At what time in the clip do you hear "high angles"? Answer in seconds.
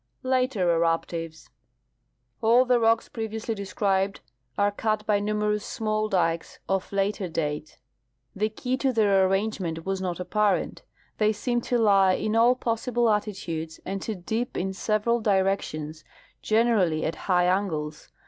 17.27-18.09